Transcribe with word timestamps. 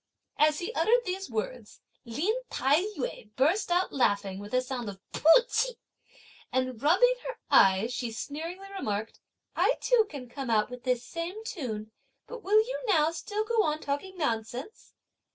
As 0.39 0.57
he 0.57 0.73
uttered 0.73 1.05
these 1.05 1.29
words, 1.29 1.79
Lin 2.05 2.33
Tai 2.49 2.77
yü 2.97 3.35
burst 3.35 3.69
out 3.69 3.93
laughing 3.93 4.39
with 4.39 4.51
a 4.51 4.59
sound 4.59 4.89
of 4.89 4.99
"pu 5.11 5.29
ch'ih," 5.47 5.75
and 6.51 6.81
rubbing 6.81 7.13
her 7.27 7.37
eyes, 7.51 7.93
she 7.93 8.11
sneeringly 8.11 8.69
remarked: 8.75 9.19
"I 9.55 9.75
too 9.79 10.07
can 10.09 10.27
come 10.27 10.49
out 10.49 10.71
with 10.71 10.85
this 10.85 11.03
same 11.05 11.43
tune; 11.45 11.91
but 12.25 12.41
will 12.41 12.57
you 12.65 12.81
now 12.87 13.11
still 13.11 13.43
go 13.45 13.61
on 13.61 13.79
talking 13.79 14.17
nonsense? 14.17 14.95